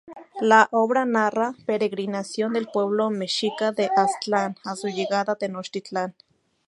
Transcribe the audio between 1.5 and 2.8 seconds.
la peregrinación del